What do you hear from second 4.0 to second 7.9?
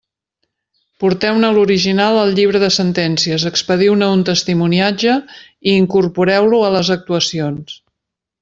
un testimoniatge i incorporeu-lo a les actuacions.